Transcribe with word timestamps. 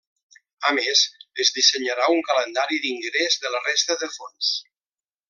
A 0.69 0.71
més, 0.77 1.01
es 1.43 1.51
dissenyarà 1.57 2.07
un 2.15 2.25
calendari 2.31 2.83
d’ingrés 2.87 3.37
de 3.45 3.53
la 3.57 3.65
resta 3.71 3.99
de 4.05 4.11
fons. 4.17 4.53